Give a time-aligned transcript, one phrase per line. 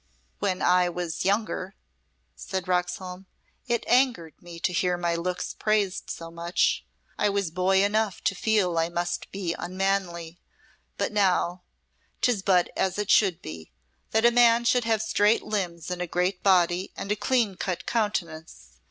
[0.39, 1.75] "When I was younger,"
[2.35, 3.27] said Roxholm,
[3.67, 6.83] "it angered me to hear my looks praised so much;
[7.19, 10.39] I was boy enough to feel I must be unmanly.
[10.97, 11.61] But now
[12.19, 13.71] 'tis but as it should be,
[14.09, 17.85] that a man should have straight limbs and a great body, and a clean cut
[17.85, 18.69] countenance.